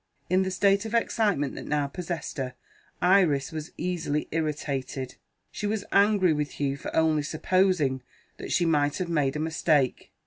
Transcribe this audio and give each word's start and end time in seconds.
In 0.31 0.41
the 0.41 0.49
state 0.49 0.83
of 0.85 0.95
excitement 0.95 1.53
that 1.53 1.67
now 1.67 1.85
possessed 1.85 2.39
her, 2.39 2.55
Iris 3.03 3.51
was 3.51 3.71
easily 3.77 4.27
irritated; 4.31 5.13
she 5.51 5.67
was 5.67 5.85
angry 5.91 6.33
with 6.33 6.53
Hugh 6.53 6.75
for 6.75 6.95
only 6.95 7.21
supposing 7.21 8.01
that 8.37 8.51
she 8.51 8.65
might 8.65 8.97
have 8.97 9.09
made 9.09 9.35
a 9.35 9.39
mistake. 9.39 10.11